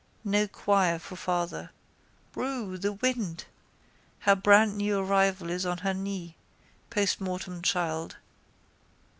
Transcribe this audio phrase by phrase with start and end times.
[0.23, 1.69] No chair for father.
[2.31, 2.75] Broo!
[2.79, 3.45] The wind!
[4.21, 6.37] Her brandnew arrival is on her knee,
[6.89, 8.17] post mortem child.